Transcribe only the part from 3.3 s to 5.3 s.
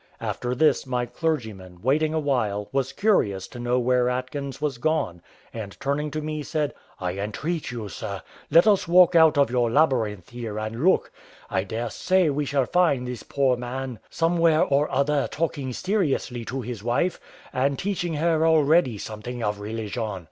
to know where Atkins was gone,